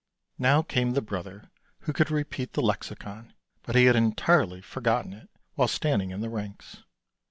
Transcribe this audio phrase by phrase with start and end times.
[0.39, 1.51] "Now came the brother
[1.81, 6.27] who could repeat the Lexicon, but he had entirely forgotten it while standing in the
[6.31, 6.81] ranks.